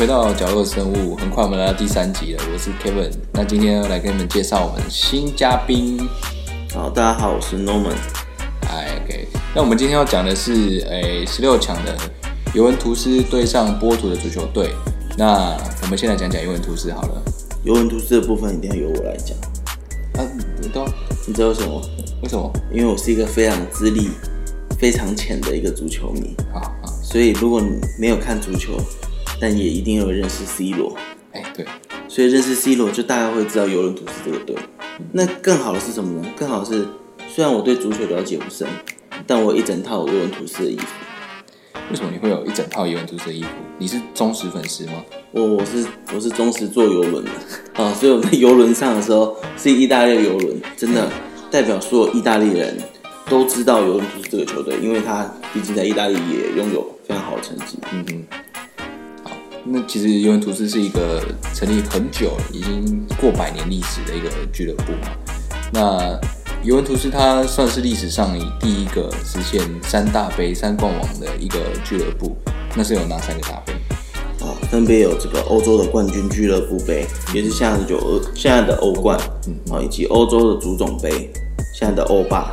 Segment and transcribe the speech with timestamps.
[0.00, 1.14] 回到角落生物。
[1.16, 3.12] 很快我们来到第三集了，我是 Kevin。
[3.34, 6.08] 那今天要来跟你们介绍我们新嘉宾。
[6.72, 7.92] 好，大家好，我是 Norman。
[8.66, 9.28] 哎，OK。
[9.54, 11.94] 那我们今天要讲的是，诶，十六强的
[12.54, 14.70] 尤文图斯对上波图的足球队。
[15.18, 17.22] 那我们先来讲讲尤文图斯好了。
[17.62, 19.36] 尤文图斯的部分一定要由我来讲。
[20.14, 20.26] 啊，
[20.62, 20.82] 你都
[21.26, 21.78] 你知道为什么？
[22.22, 22.50] 为什么？
[22.72, 24.08] 因为我是一个非常资历
[24.78, 26.34] 非常浅的一个足球迷。
[26.54, 28.80] 好好，所以如果你没有看足球，
[29.40, 30.96] 但也一定有认识 C 罗。
[31.32, 31.64] 哎，对，
[32.08, 34.56] 所以认识 C 罗，就大概会知道尤文图斯这个队。
[35.12, 36.28] 那更好的是什么呢？
[36.36, 36.86] 更好的是，
[37.28, 38.68] 虽然我对足球了解不深，
[39.26, 40.86] 但我有一整套尤文图斯的衣服。
[41.90, 43.48] 为什么你会有一整套尤文图斯的衣服？
[43.78, 45.04] 你是忠实粉丝吗？
[45.32, 47.30] 我我是我是忠实坐游轮的
[47.82, 51.08] 啊，所以我在游轮上的时候是意大利游轮，真的
[51.50, 52.76] 代表所有意大利人
[53.28, 57.78] 都知道尤文图斯这个球队，因为他毕竟在意大利也拥有非常好的成绩。
[57.92, 58.24] 嗯哼。
[59.60, 61.22] 好，那其实尤文图斯是一个
[61.54, 65.10] 成立很久，已经过百年历史的一个俱乐部嘛。
[65.72, 66.18] 那
[66.62, 72.36] 尤文图斯它算是历史上第一个实现三大杯、三冠王的一个俱乐部。
[72.76, 73.72] 那是有哪三个大杯？
[74.40, 79.18] 哦，分别有这个欧洲的冠军俱乐部杯，也是现在的就欧现在的欧冠，
[79.70, 81.30] 啊，以及欧洲的足总杯，
[81.74, 82.52] 现在的欧霸，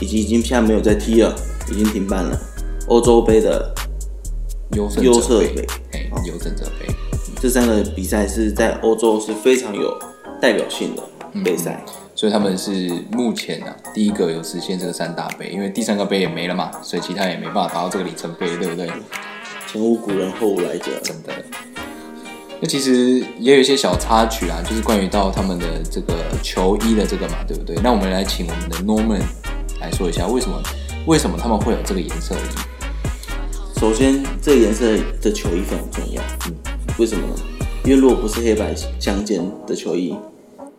[0.00, 1.34] 以及已经现在没有在踢了，
[1.70, 2.36] 已经停办了。
[2.88, 3.72] 欧洲杯的
[4.72, 5.66] 优胜优者杯
[6.24, 6.94] 胜杯，哎，优胜者杯。
[7.40, 9.98] 这三个比赛是在欧洲是非常有
[10.40, 11.02] 代表性的
[11.42, 11.82] 杯赛。
[12.12, 18.90] 所以他们是目前啊第一个有实现这个三大杯，因为第三个杯也没了嘛，所以其他也没办法达到这个里程碑，对不对？
[19.66, 21.32] 前无古人后无来者，真的。
[22.60, 27.74] 那其实也有一些小插曲啊，就是关于到他们的这个球衣的这个嘛，对不对？
[27.82, 29.22] 那我们来请我们的 Norman
[29.80, 30.62] 来说一下，为什么
[31.06, 32.69] 为什么他们会有这个颜色的衣服？
[33.80, 34.84] 首先这个颜色
[35.22, 36.20] 的球衣非常重要。
[36.46, 36.54] 嗯，
[36.98, 37.34] 为什么呢？
[37.82, 40.14] 因为如果不是黑白相间的球衣，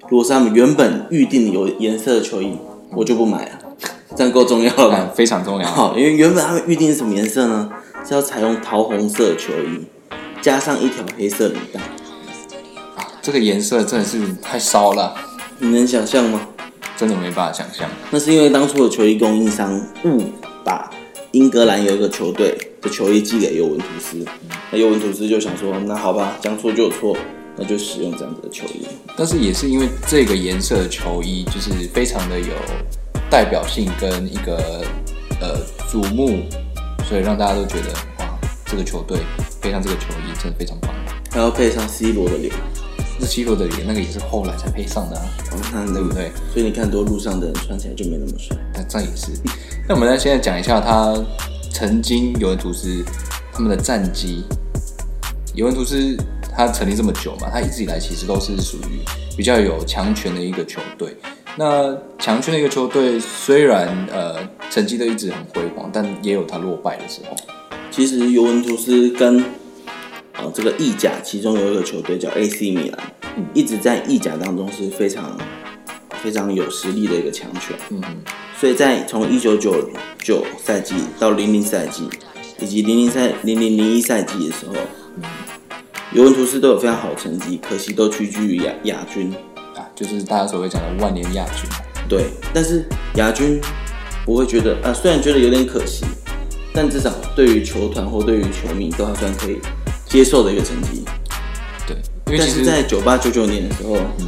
[0.08, 2.56] 如果是他们原本预定有颜色的球衣，
[2.96, 3.60] 我就不买了。
[4.16, 5.12] 这样够重要了吧？
[5.16, 5.68] 非常重要。
[5.68, 7.72] 好，因为原本他们预定是什么颜色呢？
[8.08, 9.84] 是要采用桃红色球衣，
[10.40, 11.80] 加上一条黑色领带。
[11.80, 15.16] 啊，这个颜色真的是太骚了，
[15.58, 16.40] 你能想象吗？
[16.96, 17.90] 真的没办法想象。
[18.12, 20.22] 那是因为当初的球衣供应商误
[20.64, 20.92] 把
[21.32, 24.26] 英格兰有一个球队的球衣寄给尤文图斯，
[24.72, 27.16] 那尤文图斯就想说，那好吧，将错就错，
[27.56, 28.88] 那就使用这样子的球衣。
[29.16, 32.54] 但是也是因为这个颜色的球衣，就是非常的有
[33.30, 34.84] 代表性跟一个
[35.40, 35.58] 呃
[35.92, 36.42] 瞩目，
[37.08, 39.20] 所以让大家都觉得哇，这个球队
[39.62, 40.92] 配上这个球衣真的非常棒。
[41.30, 42.52] 还要配上 C 罗的脸，
[43.20, 45.24] 那 C 罗的脸那个也是后来才配上的啊，
[45.72, 46.32] 那对不对？
[46.52, 48.58] 所以你看，多路上的人穿起来就没那么帅。
[48.74, 49.32] 那这样也是。
[49.88, 51.14] 那我们来现在讲一下他
[51.82, 53.04] 曾经尤文图斯
[53.52, 54.44] 他们的战绩。
[55.56, 56.16] 尤文图斯
[56.56, 59.00] 他成立这么久嘛，他一直以来其实都是属于
[59.36, 61.18] 比较有强权的一个球队。
[61.56, 67.36] 那强权的一个球队，虽然呃成绩都一直很辉煌，但也有他落败的时候。
[67.90, 69.40] 其实尤文图斯跟
[70.34, 73.12] 啊这个意甲其中有一个球队叫 AC 米兰，
[73.56, 75.36] 一直在意甲当中是非常
[76.22, 77.76] 非常有实力的一个强权。
[77.90, 78.04] 嗯
[78.62, 79.90] 所以在从一九九
[80.20, 82.08] 九赛季到零零赛季，
[82.60, 84.76] 以及零零赛零零零一赛季的时候，
[86.14, 89.34] 尤文图斯都有非常好的成绩，可惜都屈居于亚亚军。
[89.76, 91.68] 啊，就是大家所谓讲的万年亚军。
[92.08, 92.86] 对，但是
[93.16, 93.60] 亚军
[94.24, 96.06] 不会觉得啊，虽然觉得有点可惜，
[96.72, 99.58] 但至少对于球团或对于球迷都还算可以
[100.06, 101.04] 接受的一个成绩。
[101.88, 101.98] 对，
[102.28, 104.28] 因为但是在九八九九年的时候，嗯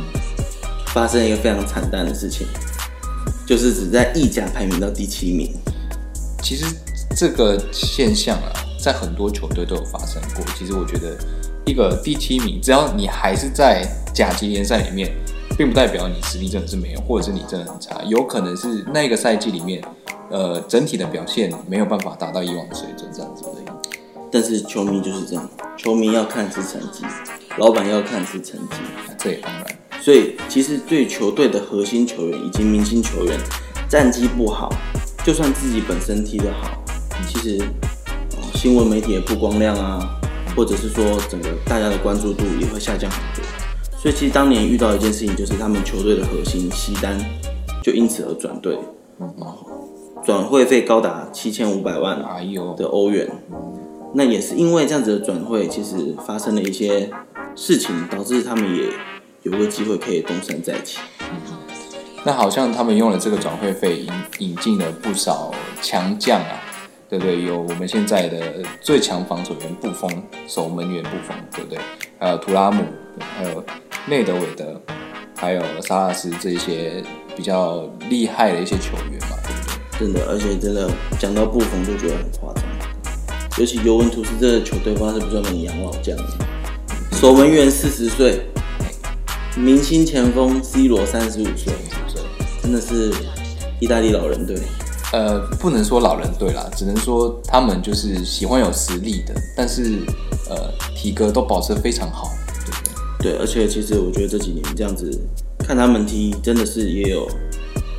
[0.87, 2.47] 发生一个非常惨淡的事情，
[3.53, 5.53] 就是只在意甲排名到第七名。
[6.41, 6.65] 其实
[7.15, 8.51] 这个现象啊，
[8.83, 10.43] 在很多球队都有发生过。
[10.57, 11.15] 其实我觉得，
[11.63, 15.07] 一个第七名，只要你还是在甲级联赛里面，
[15.55, 18.01] 并不代表你实力真的是没有，或者是你真的很差。
[18.07, 19.83] 有可能是那个赛季里面，
[20.31, 23.65] 呃，整体的表现没有办法达到以往的水准，这样子而已。
[24.31, 25.47] 但是球迷就是这样，
[25.77, 27.05] 球迷要看是成绩，
[27.59, 28.77] 老板要看是成绩。
[29.15, 29.65] 这也当然，
[30.03, 33.39] 所以其实对球队的核心球员以及明星球员
[33.87, 34.69] 战绩不好，
[35.23, 36.83] 就算自己本身踢得好，
[37.25, 37.63] 其实、
[38.31, 40.05] 呃新闻媒体的曝光量啊，
[40.57, 43.45] 或者是说整个大家的关注度也会下降很多。
[43.97, 47.17] 所以其实当年遇到一件事情，就是他们球队的核心西单
[47.81, 48.77] 就因此而转队，
[50.25, 52.21] 转会费高达七千五百万
[52.77, 53.29] 的欧元。
[54.13, 57.09] 那也是因为这样子的转会，其实发生了一些
[57.55, 58.89] 事情，导致他们也
[59.43, 60.99] 有个机会可以东山再起。
[61.21, 61.37] 嗯
[62.25, 66.57] 那好像他们用了这个转会费引引进了不少强将啊，
[67.09, 67.43] 对对不对？
[67.43, 70.09] 有我们现在的最强防守员布冯，
[70.47, 71.79] 守门员布冯，对不对？
[72.17, 72.83] 还有图拉姆，
[73.37, 73.63] 还有
[74.07, 74.81] 内德韦德，
[75.35, 77.03] 还有萨拉斯这一些
[77.35, 79.35] 比较厉害的一些球员嘛，
[79.99, 80.13] 对不对？
[80.13, 82.63] 真的，而且真的讲到布冯就觉得很夸张，
[83.57, 86.23] 尤其尤文图斯这个球队，不知道是不是专门养老将的，
[87.11, 88.45] 守门员四十岁，
[89.55, 91.73] 明星前锋 C 罗三十五岁，
[92.07, 92.25] 所以
[92.61, 93.13] 真的是
[93.79, 94.57] 意大利老人队。
[95.11, 99.99] 呃，不能说老人队啦，只能说他们就是喜欢有实力的，但是
[100.49, 102.31] 呃，体格都保持得非常好，
[102.65, 102.83] 对不
[103.21, 103.31] 对？
[103.31, 105.07] 对，而且其实我觉得这几年这样子
[105.59, 107.29] 看他们踢，真的是也有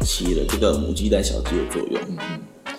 [0.04, 2.00] 起了这个母鸡带小鸡的作用。
[2.08, 2.18] 嗯
[2.66, 2.74] 嗯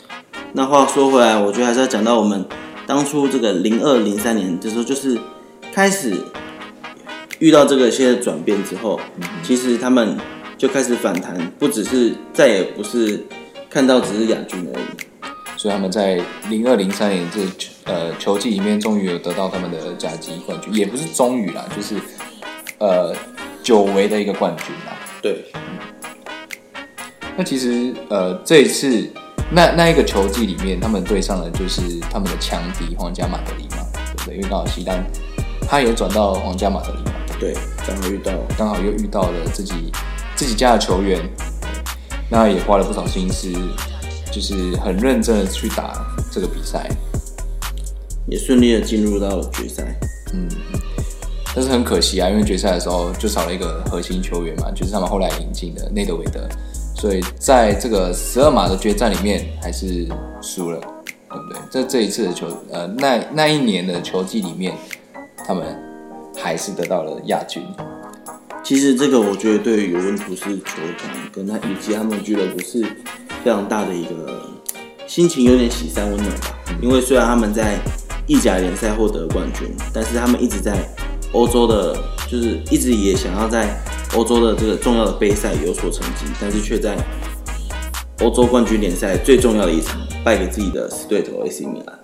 [0.51, 2.45] 那话说回来，我觉得还是要讲到我们
[2.85, 5.17] 当初这个零二零三年的时候，就是
[5.73, 6.13] 开始
[7.39, 8.99] 遇到这个些转变之后，
[9.43, 10.17] 其实他们
[10.57, 13.25] 就开始反弹，不只是再也不是
[13.69, 14.85] 看到只是亚军而已。
[15.57, 17.41] 所以他们在零二零三年这
[17.91, 21.95] 呃球季里面，终于有得到他们的甲级冠军，也不是终于啦，就是
[22.77, 23.15] 呃
[23.63, 24.97] 久违的一个冠军啦。
[25.21, 25.45] 对，
[27.37, 29.09] 那其实呃这一次
[29.49, 34.35] 那那一个球季里面，他们对上的就是他们的强敌皇家马德里嘛，对不对？
[34.35, 35.03] 因为刚好西丹
[35.67, 37.53] 他也转到皇家马德里嘛，对，
[37.87, 39.91] 刚好遇到刚好又遇到了自己
[40.35, 41.21] 自己家的球员，
[42.29, 43.51] 那也花了不少心思，
[44.31, 46.89] 就是很认真的去打这个比赛。
[48.27, 49.83] 也顺利的进入到了决赛。
[50.33, 50.47] 嗯
[51.53, 56.45] 但是很可惜啊，因为决赛的时候就少了一个核心球员嘛，就是他们后来引进的内德韦德，
[56.97, 60.05] 所以在这个十二码的决战里面还是
[60.41, 60.81] 输了，
[61.29, 61.57] 对不对？
[61.71, 64.75] 在这一次的球呃那那一年的球季里面，
[65.47, 65.81] 他们
[66.37, 67.63] 还是得到了亚军。
[68.63, 72.83] 其实这个我觉得对于尤文图斯球团跟他以及他们俱乐部是
[73.43, 74.41] 非常大的一个
[75.05, 76.57] 心情有点喜三温暖吧。
[76.81, 77.77] 因为虽然他们在
[78.27, 80.77] 意甲联赛获得冠军，但是他们一直在
[81.31, 81.95] 欧洲的，
[82.27, 83.79] 就是一直也想要在
[84.15, 86.97] 欧洲的这个重要的杯赛有所成绩，但是却在
[88.21, 91.99] 欧洲冠军联赛最重要的一场败给自己的死对头 AC 米兰。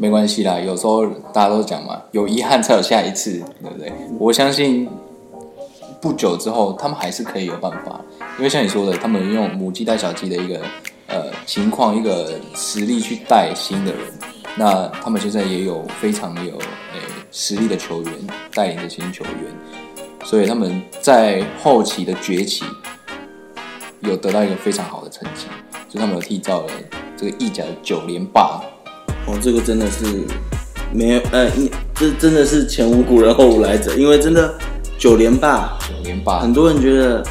[0.00, 3.32] 没关系啦，有时候大家都讲嘛，有遗憾才有下一次，
[3.62, 3.92] 对不对？
[4.18, 4.88] 我相信
[6.00, 8.00] 不久之后他们还是可以有办法，
[8.38, 10.58] 因为像你说的，他们用母鸡带小鸡的一个
[11.08, 14.00] 呃情况，一个实力去带新的人，
[14.56, 17.00] 那他们现在也有非常有诶、
[17.30, 18.12] 实力的球员
[18.54, 19.54] 带领着新球员，
[20.24, 22.64] 所以他们在后期的崛起
[24.00, 25.44] 有得到一个非常好的成绩，
[25.90, 26.68] 就他们有缔造了
[27.18, 28.62] 这个意甲的九连霸。
[29.26, 30.04] 哦，这个真的是
[30.92, 34.52] 没有，呃，应这真的是前无古人后无来者，因为真的
[34.98, 37.24] 九连霸，九连霸很多人觉得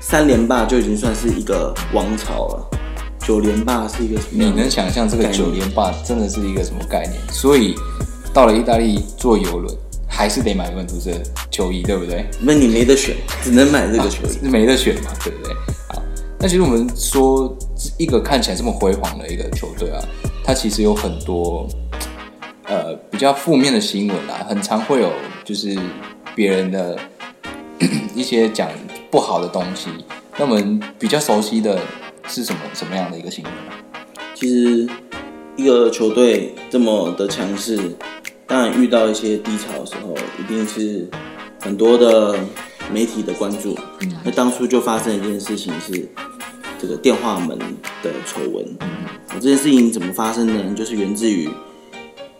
[0.00, 2.70] 三连霸就已经算是一个王朝了，
[3.26, 4.50] 九连霸是一个什么你？
[4.50, 7.14] 能想象这个九连霸真的是一个什么概念？
[7.30, 7.74] 所以
[8.32, 9.74] 到了意大利坐游轮，
[10.06, 11.10] 还是得买尤文图斯
[11.50, 12.26] 球衣，对不对？
[12.40, 14.44] 那你没得选，只能买这个球衣。
[14.44, 15.54] 是没得选嘛，对不对？
[15.88, 16.02] 好，
[16.38, 17.56] 那其实我们说
[17.98, 19.98] 一个看起来这么辉煌的一个球队啊，
[20.44, 21.66] 它其实有很多
[22.64, 25.10] 呃比较负面的新闻啊，很常会有
[25.44, 25.78] 就是
[26.34, 26.98] 别人的
[28.14, 28.68] 一些讲
[29.10, 29.88] 不好的东西。
[30.36, 31.78] 那我们比较熟悉的
[32.28, 33.80] 是什么什么样的一个新闻啊？
[34.34, 34.88] 其实
[35.56, 37.78] 一个球队这么的强势，
[38.46, 41.08] 当然遇到一些低潮的时候，一定是
[41.60, 42.38] 很多的
[42.92, 43.78] 媒体的关注。
[44.24, 46.08] 那当初就发生一件事情是
[46.82, 47.56] 这个电话门
[48.02, 48.66] 的丑闻。
[49.34, 50.74] 这件事情怎么发生呢？
[50.76, 51.48] 就是源自于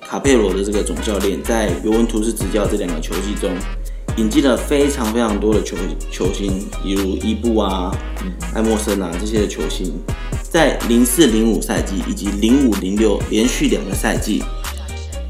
[0.01, 3.49] 卡佩罗的这个总教练在尤文图斯执教这两个球季中，
[4.17, 5.77] 引进了非常非常多的球
[6.11, 7.97] 球星，比如伊布啊、
[8.53, 9.95] 艾默森啊这些的球星，
[10.43, 14.43] 在零四零五赛季以及零五零六连续两个赛季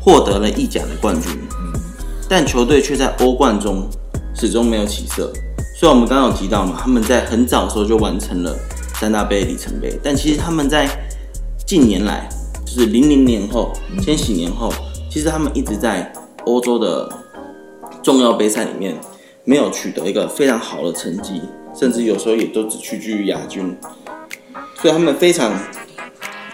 [0.01, 1.39] 获得了意甲的冠军，
[2.31, 3.87] 但球队却在欧冠中
[4.35, 5.31] 始终没有起色。
[5.79, 8.57] 所以我们刚刚有提到嘛，他们在很早的时候就完成了
[9.03, 10.89] 三大杯里程碑，但其实他们在
[11.67, 12.29] 近年来，
[12.65, 14.73] 就是零零年后、千禧年后，
[15.11, 16.13] 其实他们一直在
[16.45, 17.13] 欧洲的
[18.01, 18.95] 重要杯赛里面
[19.43, 21.43] 没有取得一个非常好的成绩，
[21.77, 23.77] 甚至有时候也都只屈居于亚军。
[24.81, 25.53] 所以他们非常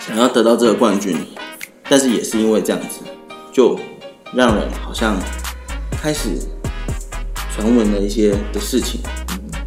[0.01, 1.15] 想要得到这个冠军，
[1.87, 3.01] 但是也是因为这样子，
[3.53, 3.79] 就
[4.33, 5.21] 让人好像
[5.91, 6.31] 开始
[7.55, 9.03] 传闻了一些的事情，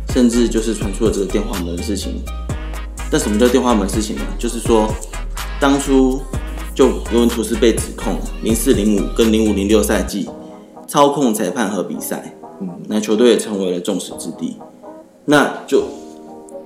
[0.09, 2.23] 甚至就是传出了这个电话门的事情。
[3.11, 4.21] 但什么叫电话门事情呢？
[4.39, 4.87] 就是说，
[5.59, 6.21] 当初
[6.73, 10.29] 就尤文图斯被指控零四零五跟零五零六赛季
[10.87, 14.57] 操控裁判和比赛，嗯，那球队也成为了众矢之的。
[15.25, 15.83] 那就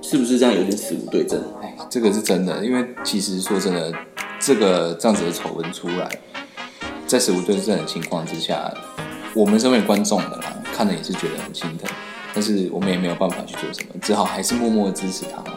[0.00, 1.42] 是不是这样有点死无对证？
[1.60, 3.92] 哎，这个是真的，因为其实说真的，
[4.38, 6.08] 这个这样子的丑闻出来，
[7.06, 8.72] 在死无对证的情况之下，
[9.34, 11.90] 我们身为观众的啦，看了也是觉得很心疼，
[12.32, 15.55] 但是我们也没有办法去做什么，只好还是默默的支持他嘛，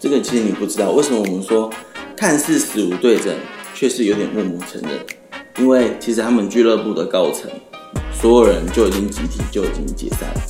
[0.00, 1.68] 这个其实你不知道，为什么我们说
[2.16, 3.34] 看似死无对证，
[3.74, 4.92] 却是有点默默承认，
[5.58, 7.50] 因为其实他们俱乐部的高层，
[8.12, 10.40] 所有人就已经集体就已经解散了，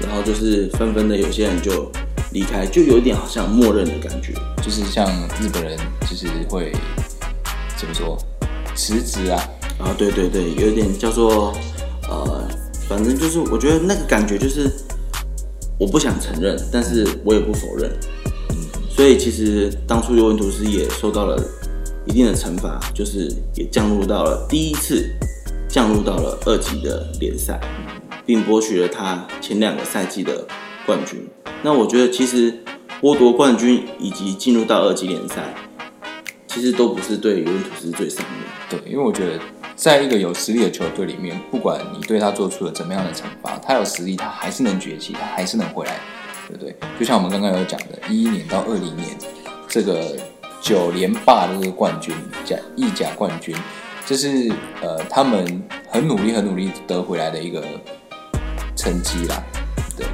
[0.00, 1.90] 然后就是纷纷的有些人就
[2.32, 4.34] 离开，就有点好像默认的感觉。
[4.62, 5.08] 就是像
[5.40, 6.70] 日本人，就是会
[7.76, 8.16] 怎么说
[8.74, 9.42] 辞职啊，
[9.78, 11.52] 啊，对对对，有点叫做
[12.08, 12.46] 呃，
[12.88, 14.70] 反正就是我觉得那个感觉就是
[15.78, 17.90] 我不想承认，但是我也不否认。
[18.94, 21.42] 所以其实当初尤文图斯也受到了
[22.06, 25.10] 一定的惩罚，就是也降入到了第一次
[25.68, 27.58] 降入到了二级的联赛，
[28.26, 30.46] 并剥取了他前两个赛季的
[30.84, 31.26] 冠军。
[31.62, 32.52] 那我觉得其实
[33.00, 35.54] 剥夺冠军以及进入到二级联赛，
[36.46, 38.76] 其实都不是对尤文图斯最伤的。
[38.76, 39.40] 对，因为我觉得
[39.74, 45.98] 在一个有实力的球队里面，不管你对他做出了怎么样的惩罚，他有实力，他还是能崛起，他还是能回来，
[46.48, 46.74] 对不对？
[46.98, 49.08] 就像我们刚刚有讲的，一一年到二零年
[49.68, 50.16] 这个
[50.60, 53.54] 九连霸的这个冠军，甲意甲冠军，
[54.04, 57.64] 这是呃他们很努力、很努力得回来的一个
[58.76, 59.42] 成绩啦。
[59.96, 60.06] 对，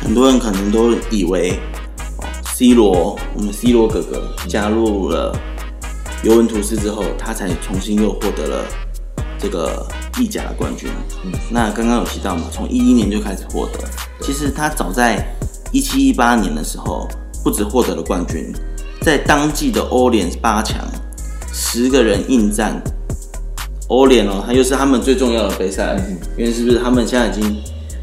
[0.00, 1.58] 很多人可能都以为
[2.18, 5.36] 哦 C 罗，我们 C 罗哥哥加入了
[6.22, 8.66] 尤文图斯之后，他才重新又获得了
[9.38, 9.86] 这个
[10.18, 10.90] 意甲的冠军。
[11.24, 13.80] 嗯，那刚刚有提到嘛，从一一年就开始获得。
[14.20, 15.26] 其实他早在
[15.74, 17.08] 一七一八年的时候，
[17.42, 18.52] 不止获得了冠军，
[19.02, 20.78] 在当季的欧联八强，
[21.52, 22.80] 十个人应战
[23.88, 25.96] 欧联哦，它又是他们最重要的杯赛，
[26.38, 27.56] 因为是不是他们现在已经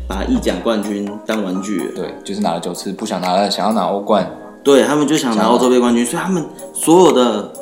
[0.06, 1.92] 把意甲冠军当玩具了？
[1.96, 4.30] 对，就是拿了九次，不想拿了，想要拿欧冠。
[4.66, 7.54] 对他们就想拿欧洲杯冠军，所以他们所有的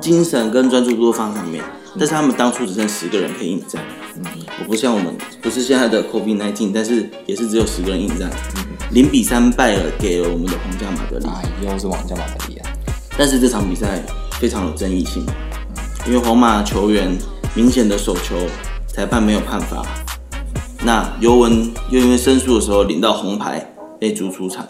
[0.00, 1.62] 精神跟专注度都放上面。
[1.98, 3.82] 但是他们当初只剩十个人可以应战，
[4.16, 4.24] 嗯，
[4.60, 8.30] 我不像我们，不是现在的 COVID 1 9但是也是只有十个人应战，
[8.92, 11.26] 零比三败了给了我们的皇家马德里。
[11.26, 12.70] 啊，又是皇家马德里啊！
[13.16, 14.02] 但是这场比赛
[14.40, 15.24] 非常有争议性，
[16.06, 17.16] 因为皇马球员
[17.54, 18.36] 明显的手球，
[18.88, 19.84] 裁判没有判罚。
[20.82, 24.66] 那尤文又因为申诉的时候领到红牌，被逐出场。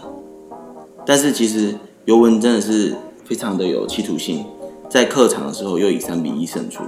[1.06, 2.94] 但是其实尤文真的是
[3.24, 4.44] 非常的有企图心，
[4.88, 6.82] 在客场的时候又以三比一胜出。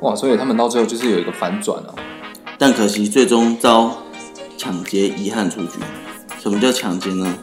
[0.00, 1.94] 哇，所以他们到最后就是有一个反转哦。
[2.58, 4.02] 但可惜最终遭
[4.56, 5.78] 抢劫遗憾出局。
[6.40, 7.34] 什么叫抢劫呢？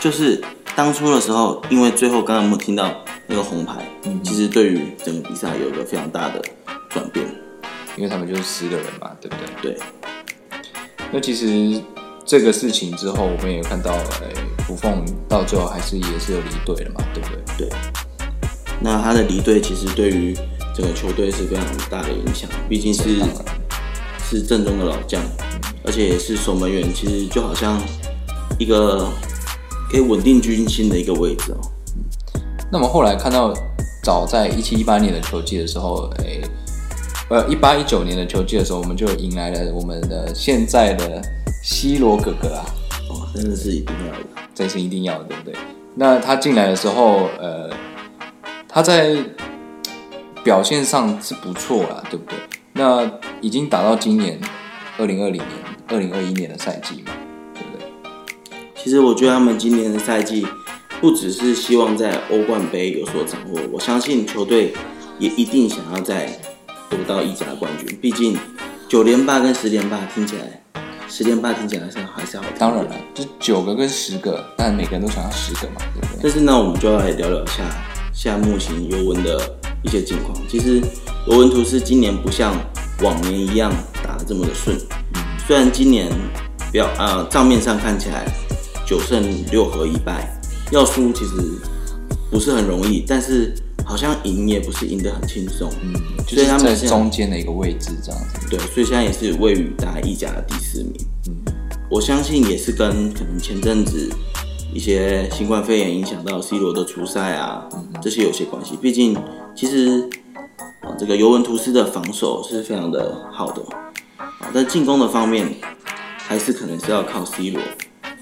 [0.00, 0.40] 就是
[0.76, 2.90] 当初的时候，因为最后刚刚我们听到
[3.26, 3.84] 那个红牌，
[4.22, 6.40] 其实对于整个比赛有一个非常大的
[6.88, 7.26] 转变。
[7.96, 9.72] 因为他们就是十个人嘛，对不对？
[9.72, 9.78] 对，
[11.10, 11.82] 那其实
[12.24, 14.32] 这个事情之后，我们也看到，哎，
[14.68, 17.66] 胡凤到最后还是也是有离队了嘛，对不对？
[17.66, 17.78] 对。
[18.80, 20.32] 那他的离队其实对于
[20.78, 23.20] 整个球队是非常大的影响，毕竟是
[24.22, 25.20] 是正宗的老将，
[25.84, 27.82] 而且也是守门员，其实就好像
[28.60, 29.08] 一个
[29.90, 31.58] 可以稳定军心的一个位置哦。
[32.70, 33.52] 那么后来看到，
[34.04, 36.40] 早在一七一八年的球季的时候，哎，
[37.28, 41.20] 呃，一八一九年的球季的时候，我们就迎来了我们的现在的
[41.64, 42.64] C 罗哥哥啊，
[43.10, 44.20] 哦，真的是一定要的。
[44.54, 45.54] 这是一定要的，对不对？
[45.96, 47.68] 那他进来的时候，呃，
[48.68, 49.16] 他在
[50.48, 52.38] 表现上是不错啦，对不对？
[52.72, 53.06] 那
[53.42, 54.40] 已经打到今年
[54.96, 55.48] 二零二零年、
[55.88, 57.12] 二零二一年的赛季嘛，
[57.52, 58.58] 对不对？
[58.74, 60.46] 其实我觉得他们今年的赛季
[61.02, 64.72] 不只是希望在欧冠杯有所掌握，我相信球队
[65.18, 66.24] 也一定想要再
[66.88, 67.98] 夺到意甲冠军。
[68.00, 68.34] 毕竟
[68.88, 70.62] 九连霸跟十连霸听起来，
[71.10, 72.52] 十连霸听起来是还是好听。
[72.58, 76.20] 当然了，就九个跟十个，但每个人都想要十个嘛，对不对？
[76.22, 77.62] 但是呢，我们就要来聊聊一下
[78.14, 80.36] 现在目前尤文的一些近况。
[80.48, 80.82] 其实
[81.26, 82.54] 罗文图斯今年不像
[83.02, 84.78] 往年一样打得这么的顺，
[85.46, 86.10] 虽然今年
[86.72, 88.26] 表呃账面上看起来
[88.86, 91.34] 九胜六和一败，要输其实
[92.30, 93.54] 不是很容易，但是
[93.84, 95.70] 好像赢也不是赢得很轻松。
[95.82, 95.94] 嗯，
[96.26, 98.48] 就是在们在中间的一个位置这样子。
[98.50, 100.94] 对，所以现在也是位于打意甲的第四名。
[101.28, 101.54] 嗯，
[101.90, 104.10] 我相信也是跟可能前阵子
[104.72, 107.68] 一些新冠肺炎影响到 C 罗的出赛啊，
[108.00, 108.76] 这些有些关系。
[108.76, 109.16] 毕竟
[109.56, 110.08] 其实
[110.80, 113.62] 啊，这个尤文图斯的防守是非常的好的
[114.18, 115.48] 啊，但进攻的方面
[116.16, 117.60] 还是可能是要靠 C 罗，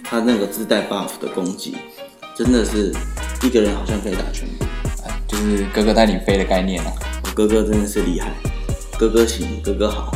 [0.05, 1.77] 他那个自带 buff 的攻击，
[2.35, 2.93] 真的是
[3.43, 4.65] 一个人好像可以打全部。
[5.05, 6.93] 哎就是哥哥带你飞的概念啊。
[7.25, 8.33] 我哥哥真的是厉害，
[8.99, 10.13] 哥哥行，哥哥好。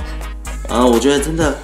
[0.69, 1.59] 啊，我觉得真的，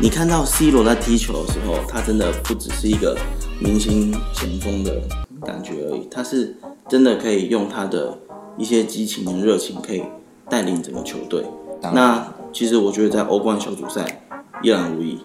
[0.00, 3.18] 你看到 C 罗在踢球的时候，他真的不只是一个
[3.58, 5.02] 明星前锋的
[5.44, 6.56] 感觉而已，他是
[6.88, 8.16] 真的可以用他的
[8.56, 10.04] 一些激情跟热情，可以
[10.48, 11.44] 带领整个球队。
[11.92, 14.22] 那其实我觉得在欧冠小组赛
[14.62, 15.18] 一览无遗，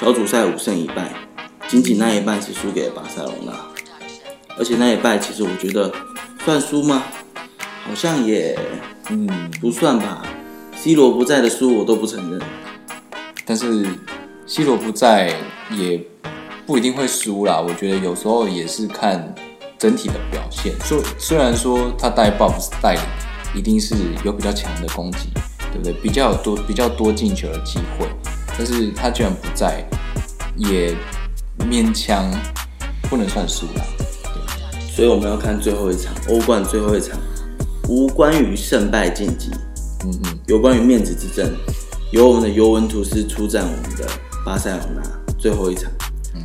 [0.00, 1.14] 小组赛五胜一败，
[1.68, 3.52] 仅仅那一半是输给了巴塞罗那，
[4.56, 5.92] 而且那一败其实我觉得
[6.42, 7.02] 算输吗？
[7.84, 8.58] 好像也
[9.10, 9.28] 嗯，
[9.60, 10.22] 不算吧。
[10.76, 12.40] C 罗不在的输我都不承认。
[13.52, 13.84] 但是
[14.46, 15.30] C 罗不在
[15.76, 16.02] 也
[16.66, 17.60] 不一定会输啦。
[17.60, 19.34] 我觉得有时候也是看
[19.78, 20.72] 整体的表现。
[20.80, 23.02] 说虽然说他带 Box 带领
[23.54, 23.94] 一定是
[24.24, 25.28] 有比较强的攻击，
[25.70, 25.92] 对不对？
[25.92, 28.08] 比较有多比较多进球的机会，
[28.56, 29.86] 但是他居然不在，
[30.56, 30.96] 也
[31.58, 32.32] 勉强
[33.02, 33.84] 不能算输啦。
[34.96, 37.20] 所以我们要看最后一场欧冠最后一场，
[37.86, 39.50] 无关于胜败晋级，
[40.06, 41.54] 嗯嗯，有关于面子之争，
[42.12, 44.06] 由我们的尤文图斯出战我们的
[44.44, 45.90] 巴塞罗那最后一场。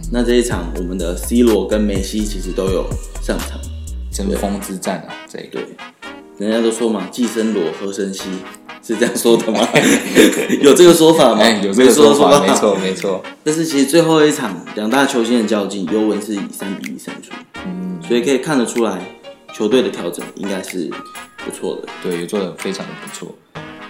[0.10, 2.90] 那这一场，我们的 C 罗跟梅西其实都有
[3.22, 3.60] 上场。
[4.10, 5.62] 争锋之战啊，这一对，
[6.40, 8.24] 人家都说嘛，既生罗，何生西，
[8.82, 9.60] 是这样说的吗？
[10.64, 11.42] 有这个说法吗？
[11.42, 13.22] 哎，有这个说法，吧没错没错。
[13.44, 17.34] 但是其实最后一场两大球星的较劲，尤文是以三比一胜出，
[17.66, 19.00] 嗯，所以可以看得出来，
[19.54, 20.90] 球队的调整应该是
[21.46, 21.90] 不错的。
[22.02, 23.36] 对，也做的非常的不错。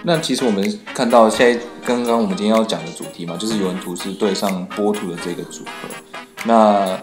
[0.04, 5.88] 那其实我们看到现在刚刚我们今天要讲的主题嘛，就是尤文图斯对上波图的这个组合。
[6.44, 6.98] 那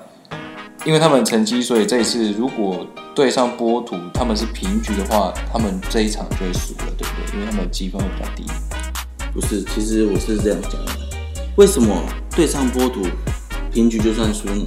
[0.86, 7.40] 因为他们成绩，所以这一次如果对上波图，他们是平局的话，他们这一场就会输了，对不对？
[7.40, 8.46] 因为他们的积分会比较低。
[9.34, 10.92] 不是，其实我是这样讲的。
[11.58, 12.02] 为什么
[12.36, 13.02] 对上波图
[13.72, 14.66] 平局就算输呢？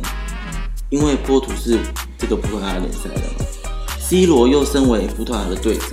[0.90, 1.78] 因为波图是
[2.18, 3.44] 这个葡萄牙联赛的嘛
[3.98, 5.88] ，C 罗又身为葡萄牙的队长，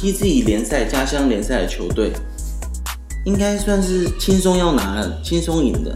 [0.00, 2.10] 踢自己联赛家乡联赛的球队，
[3.26, 5.94] 应该算是轻松要拿、轻松赢的，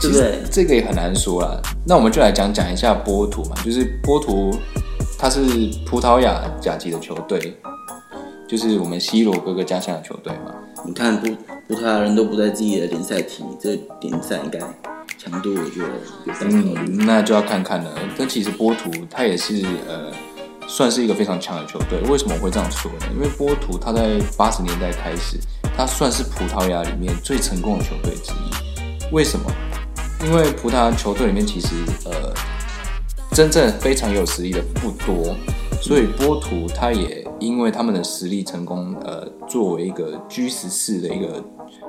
[0.00, 0.38] 对不对？
[0.48, 1.60] 这个也很难说啦。
[1.84, 4.56] 那我们就来讲讲一下波图嘛，就是波图，
[5.18, 5.40] 它是
[5.84, 7.58] 葡萄牙甲级的球队，
[8.48, 10.54] 就是我们 C 罗哥哥家乡的球队嘛。
[10.86, 11.26] 你看葡
[11.66, 14.60] 葡萄牙人都不在自己的联赛踢，这联赛应该
[15.18, 15.88] 强度我觉得
[16.24, 16.78] 有待考虑。
[16.86, 17.90] 嗯，那就要看看了。
[18.16, 20.12] 但其实波图它也是呃，
[20.66, 22.00] 算是一个非常强的球队。
[22.08, 23.06] 为什么我会这样说呢？
[23.14, 25.38] 因为波图他在八十年代开始，
[25.76, 29.14] 他算是葡萄牙里面最成功的球队之一。
[29.14, 29.50] 为什么？
[30.24, 31.68] 因为葡萄牙球队里面其实
[32.04, 32.32] 呃，
[33.32, 35.34] 真正非常有实力的不多，
[35.80, 41.44] 所以波图他也因为他们的实力成功，呃，作为一个 G 十四的一个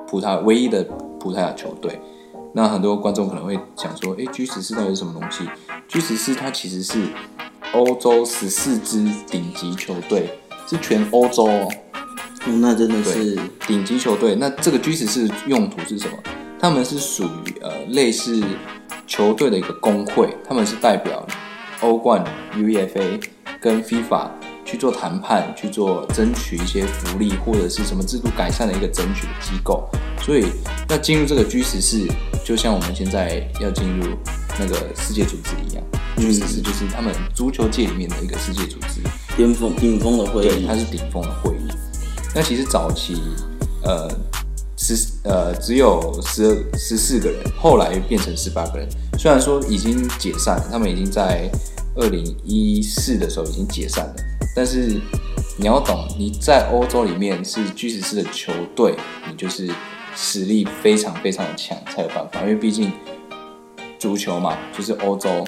[0.08, 0.82] 葡萄唯一的
[1.20, 2.00] 葡萄牙球队。
[2.56, 5.44] 那很多观众可能会想说，诶 g 十四到底是什么东西
[5.88, 7.08] ？G 十四它其实是
[7.74, 10.30] 欧洲十四支顶级球队，
[10.68, 11.68] 是全欧洲哦，
[12.46, 14.36] 哦，那真的是顶级球队。
[14.36, 16.16] 那这个居士是用途是什么？
[16.60, 18.42] 他们是属于呃类似
[19.08, 21.26] 球队的一个工会，他们是代表
[21.80, 22.24] 欧冠、
[22.56, 23.20] UEFA
[23.60, 24.28] 跟 FIFA
[24.64, 29.88] 去做谈判，去做争取一些福利或者是什么制度改善的一个争取的机构。
[30.22, 30.46] 所以
[30.88, 32.06] 要进入这个 G 十四，
[32.44, 34.16] 就像我们现在要进入
[34.60, 35.84] 那个世界组织一样
[36.16, 39.00] ，G 十四就是他们足球界里面的一个世界组织。
[39.36, 41.68] 巅峰顶峰的会对，议它，是顶峰的会议。
[42.34, 43.20] 那其实早期，
[43.82, 44.08] 呃，
[44.76, 48.88] 十呃只有十二十四个人，后来变成十八个人。
[49.18, 51.50] 虽然说已经解散了，他们已经在
[51.96, 54.14] 二零一四的时候已经解散了，
[54.54, 55.00] 但是
[55.56, 58.96] 你要懂，你在欧洲里面是 G 十四的球队，
[59.28, 59.70] 你就是
[60.16, 62.92] 实力非常非常的强才有办法，因为毕竟
[63.98, 65.44] 足球嘛，就是欧洲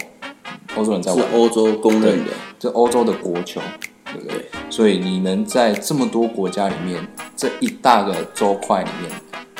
[0.76, 1.20] 欧洲人在是。
[1.34, 2.32] 欧洲公认的。
[2.58, 3.60] 这欧洲的国球，
[4.06, 4.46] 对不对？
[4.70, 9.10] 所以你能在这么多国家里面，这一大个州块里面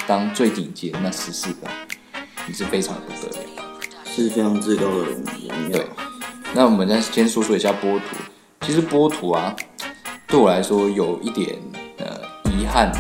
[0.06, 1.68] 当最顶尖的那十四个，
[2.46, 3.46] 你是非常的不得了。
[4.06, 5.86] 是非常至高的荣荣耀对。
[6.54, 8.16] 那我们再先说说一下波图。
[8.62, 9.54] 其实波图啊，
[10.26, 11.58] 对我来说有一点
[11.98, 12.18] 呃
[12.50, 12.90] 遗憾，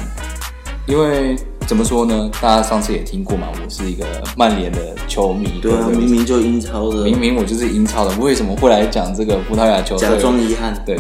[0.86, 1.34] 因为
[1.66, 2.30] 怎么说呢？
[2.40, 10.08] 大家上次也听过嘛，我是一个曼联的球迷，对啊，明明就英超的，明明我就是英超的，为什么会来讲这个葡萄牙球队？
[10.08, 10.80] 假装遗憾。
[10.86, 10.96] 对，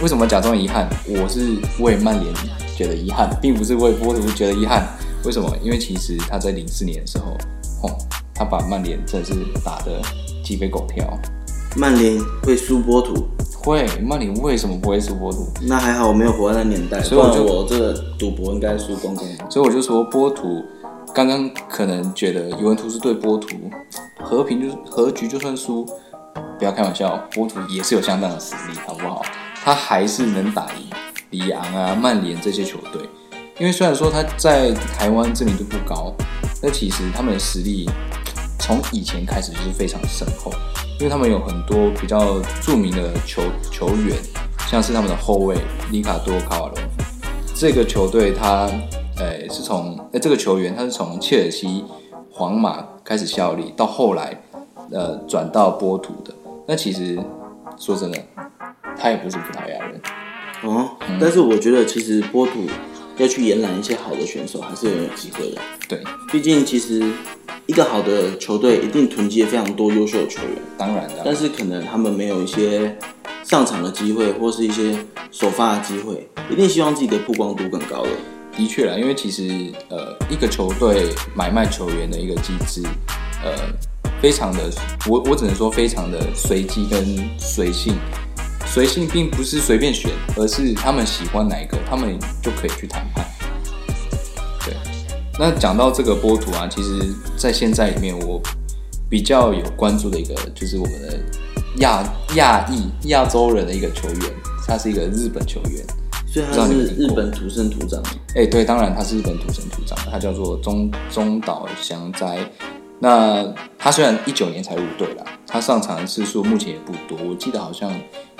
[0.00, 0.88] 为什么假装遗憾？
[1.06, 2.34] 我是为曼联
[2.74, 4.88] 觉得遗憾，并不是为波图觉得遗憾。
[5.24, 5.54] 为什么？
[5.62, 7.36] 因为其实他在零四年的时候，
[7.82, 7.98] 哦，
[8.34, 10.00] 他把曼联真的是打得
[10.42, 11.06] 鸡飞狗跳。
[11.78, 13.28] 曼联会输波图，
[13.62, 15.46] 会，曼联为什么不会输波图？
[15.62, 19.26] 那还好我没有活在那年代，所以我就我这个赌博应该输光光。
[19.50, 20.64] 所以我就说波图，
[21.12, 23.48] 刚刚可能觉得尤文图斯对波图
[24.18, 25.84] 和平就是和局就算输，
[26.58, 29.22] 不要开玩笑，波图也是有相当的实力，好不好？
[29.62, 30.88] 他还是能打赢
[31.30, 33.02] 里昂啊、曼联这些球队。
[33.58, 36.14] 因为虽然说他在台湾知名度不高，
[36.62, 37.88] 但其实他们的实力
[38.58, 40.50] 从以前开始就是非常深厚，
[40.98, 44.16] 因为他们有很多比较著名的球球员，
[44.68, 45.56] 像是他们的后卫
[45.90, 46.78] 里卡多卡瓦罗，
[47.54, 48.70] 这个球队他
[49.18, 51.84] 呃是从呃这个球员他是从切尔西、
[52.30, 54.42] 皇马开始效力，到后来
[54.90, 56.32] 呃转到波图的。
[56.66, 57.18] 那其实
[57.78, 58.18] 说真的，
[58.98, 60.00] 他也不是葡萄牙人。
[60.62, 62.66] 哦，但是我觉得其实波图
[63.18, 65.60] 要去延揽一些好的选手，还是很有机会的。
[65.88, 67.02] 对，毕竟其实
[67.66, 71.22] 一个好的球队一定囤积了非常多优秀的球员，当然的。
[71.24, 72.96] 但是可能他们没有一些
[73.42, 74.96] 上场的机会，或是一些
[75.30, 78.10] 首发的机会，一定希望自己的曝光度更高的。
[78.56, 82.82] 的确啦，因为其实呃，一个球队买卖球员的一个机制，
[83.44, 83.52] 呃，
[84.22, 84.70] 非常的，
[85.08, 87.04] 我我只能说非常的随机跟
[87.38, 87.94] 随性。
[88.66, 93.24] 随性并不是随便选，而是他们喜欢哪一个，他们就可以去谈判。
[94.64, 94.74] 对，
[95.38, 98.40] 那讲到这个波图啊，其实在现在里面，我
[99.08, 101.18] 比较有关注的一个就是我们的
[101.78, 104.32] 亚亚裔亚洲人的一个球员，
[104.66, 105.86] 他是一个日本球员，
[106.26, 108.02] 所以他是日本土生土长。
[108.34, 112.38] 哎，对，当然他是日本土生土长的，他叫做中中岛祥哉。
[112.98, 113.44] 那
[113.78, 117.92] 他虽然一九年才入队啦，他上场的次数目前也不多，我记得好像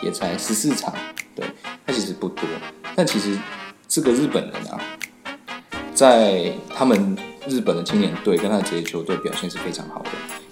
[0.02, 0.94] 也才十四场，
[1.34, 1.44] 对
[1.86, 2.44] 他其实不多。
[2.94, 3.36] 但其实
[3.88, 4.80] 这个日本人啊，
[5.94, 10.10] 在他们日本的青年队跟他的职业球队表现是非常好的。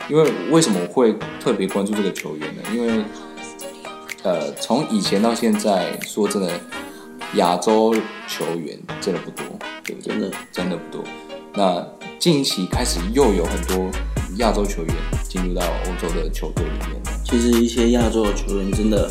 [0.09, 2.63] 因为为什么我会特别关注这个球员呢？
[2.75, 3.03] 因为
[4.23, 6.51] 呃，从以前到现在，说真的，
[7.37, 7.95] 亚洲
[8.29, 9.45] 球员真的不多，
[9.83, 10.13] 对不对？
[10.13, 11.05] 真的真的不多。
[11.55, 11.87] 那
[12.19, 13.91] 近期开始又有很多
[14.37, 14.95] 亚洲球员
[15.27, 19.11] 进入到欧洲的球队里面其实一些亚洲的球员真的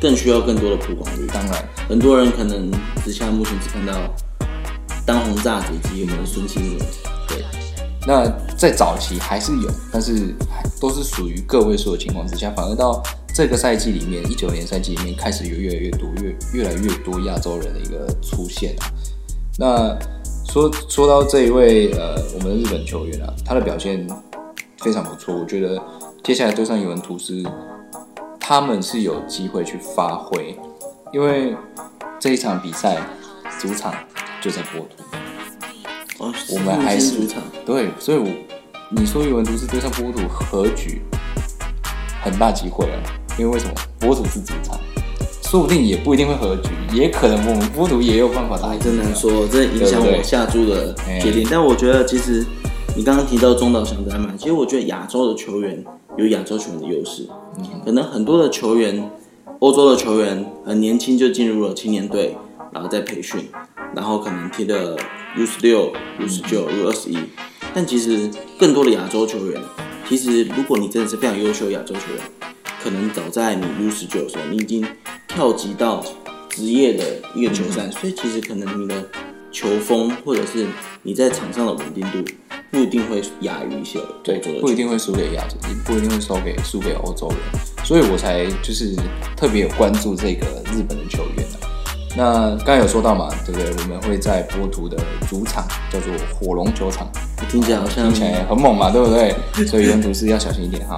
[0.00, 1.26] 更需要更多的曝光率。
[1.32, 2.70] 当然，很多人可能
[3.04, 3.92] 只像目前只看到
[5.04, 6.82] 当红炸子以及有没有孙兴慜。
[7.28, 7.44] 对，
[8.06, 10.34] 那在早期还是有，但是
[10.80, 13.02] 都是属于个位数的情况之下，反而到
[13.34, 18.86] 这个赛季里面，一九年赛季里面开始有越来越多、越越来越多亚洲人的一个出现啊。
[19.58, 19.98] 那
[20.50, 24.06] 说说到这一位呃，我们的日本球员啊，他的表现
[24.78, 25.34] 非常不错。
[25.34, 25.80] 我觉得
[26.24, 27.42] 接下来对上尤文图斯，
[28.50, 30.56] 他们是有机会去发挥，
[31.12, 31.54] 因为
[32.18, 33.00] 这一场比赛
[33.60, 33.94] 主场
[34.40, 35.04] 就在波图。
[36.18, 37.40] 哦，我们还是主场。
[37.64, 38.26] 对，所以我
[38.90, 41.00] 你说尤文图斯对上波图何局，
[42.24, 42.98] 很大机会啊，
[43.38, 43.74] 因为为什么？
[44.00, 44.76] 波图是主场。
[45.42, 48.80] 说不定也不一定会合局，也可能我们波图也有办法打赢。
[48.80, 51.46] 真难说，这影响我下注的决定。
[51.48, 52.44] 但我觉得，其实
[52.96, 55.84] 你刚刚提到中岛祥哉嘛，其实我觉得亚洲的球员
[56.16, 57.26] 有亚洲球员的优势。
[57.58, 59.10] 嗯，可能很多的球员，
[59.58, 62.36] 欧洲的球员很年轻就进入了青年队，
[62.72, 63.48] 然后再培训，
[63.94, 64.96] 然后可能踢的
[65.36, 67.18] U 十六、U 十九、U 二十一。
[67.74, 69.60] 但其实更多的亚洲球员，
[70.08, 74.86] 其实如果你真的是非常优秀的亚洲球员，可能早在你 U 十九的时候，你已经。
[75.32, 76.04] 跳级到
[76.48, 77.04] 职业的
[77.36, 79.06] 一个球赛，所以其实可能你的
[79.52, 80.66] 球风或者是
[81.04, 82.18] 你在场上的稳定度
[82.70, 87.38] 不一定会亚于一些对，不一定会输给亚洲，不一定会输给输给欧洲人，
[87.84, 88.94] 所以我才就是
[89.36, 91.46] 特别有关注这个日本的球员
[92.16, 93.70] 那刚才有说到嘛，对不对？
[93.84, 94.96] 我们会在波图的
[95.28, 97.08] 主场叫做火龙球场，
[97.48, 99.34] 听起来好像听起来很猛嘛，对不对？
[99.64, 100.96] 所以原图是要小心一点哈。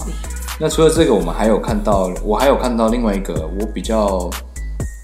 [0.59, 4.31] 那除了这个，我们还有看到，我还有看到另外一个我比较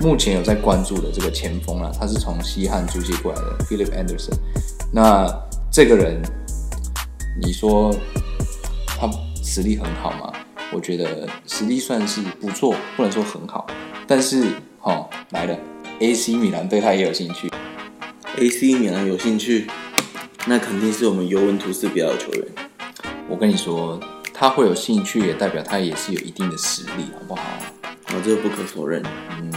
[0.01, 4.35] 目前有在关注的这个前锋啊，他是从西汉租借过来的 Philip Anderson。
[4.91, 5.27] 那
[5.71, 6.23] 这个人，
[7.41, 7.95] 你说
[8.87, 9.09] 他
[9.43, 10.33] 实力很好吗？
[10.73, 13.67] 我觉得实力算是不错，不能说很好。
[14.07, 14.45] 但是，
[14.81, 15.59] 哈，来了
[16.01, 17.51] ，AC 米兰对他也有兴趣。
[18.37, 19.67] AC 米兰有兴趣，
[20.47, 22.45] 那肯定是我们尤文图斯比较有球员。
[23.29, 23.99] 我跟你说。
[24.41, 27.43] 他会有兴趣，也代表他也是有一定的实力，好不好？
[28.15, 29.03] 我这个不可否认。
[29.37, 29.53] 嗯，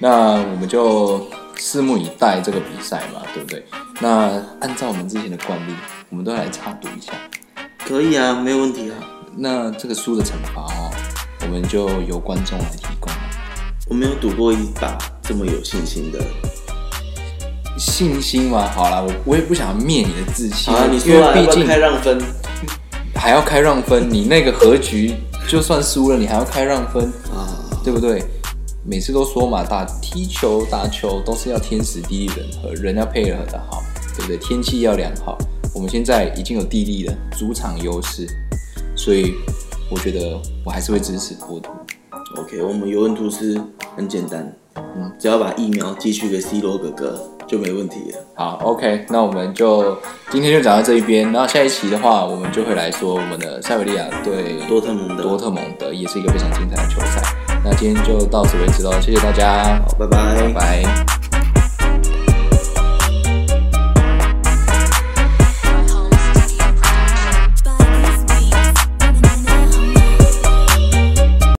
[0.00, 3.64] 那我们就拭目以待这个比赛嘛，对不对？
[4.00, 5.72] 那按照我们之前的惯例，
[6.12, 7.14] 我们都来插赌一下。
[7.86, 8.96] 可以啊，没有问题啊。
[9.34, 10.90] 那这个输的惩罚哦，
[11.40, 13.10] 我们就由观众来提供。
[13.88, 16.18] 我没有赌过一把这么有信心的。
[17.78, 18.68] 信心嘛？
[18.68, 20.72] 好啦，我我也不想灭你的自信。
[20.74, 22.20] 啊，你说了，毕竟开让分。
[23.14, 25.14] 还要开让分，你那个和局
[25.48, 28.22] 就算输了，你还要开让分啊，对不对？
[28.84, 33.82] 每次都说嘛，打踢球、打球都是要天时地利人和，人要配合的好，
[34.14, 34.36] 对不对？
[34.36, 35.38] 天气要良好。
[35.74, 38.26] 我们现在已经有地利了，主场优势，
[38.96, 39.34] 所以
[39.90, 41.70] 我觉得我还是会支持波图。
[42.36, 43.60] OK，我们尤文图斯
[43.96, 47.28] 很简单，嗯，只要把疫苗寄去给 C 罗哥哥。
[47.44, 48.18] 就没问题了。
[48.34, 49.98] 好，OK，那我们就
[50.30, 51.30] 今天就讲到这一边。
[51.32, 57.20] 然后下一期的话，我们就会来说我们的塞维利亚对多特蒙德，多特蒙德也是一个非常精彩的球赛。
[57.62, 61.11] 那今天就到此为止喽，谢谢大家，好，拜拜拜拜。